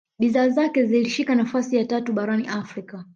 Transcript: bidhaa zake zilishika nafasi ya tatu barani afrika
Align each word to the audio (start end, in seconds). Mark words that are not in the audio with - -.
bidhaa 0.19 0.49
zake 0.49 0.85
zilishika 0.85 1.35
nafasi 1.35 1.75
ya 1.75 1.85
tatu 1.85 2.13
barani 2.13 2.47
afrika 2.47 3.05